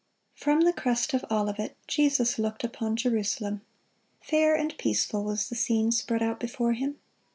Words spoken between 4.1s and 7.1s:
Fair and peaceful was the scene spread out before Him.